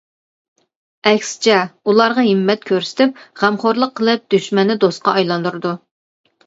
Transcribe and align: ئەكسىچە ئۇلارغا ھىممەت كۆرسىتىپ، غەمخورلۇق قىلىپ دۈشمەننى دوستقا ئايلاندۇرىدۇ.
ئەكسىچە 1.11 1.57
ئۇلارغا 1.93 2.25
ھىممەت 2.29 2.67
كۆرسىتىپ، 2.71 3.23
غەمخورلۇق 3.45 3.95
قىلىپ 4.01 4.27
دۈشمەننى 4.37 4.83
دوستقا 4.87 5.17
ئايلاندۇرىدۇ. 5.19 5.81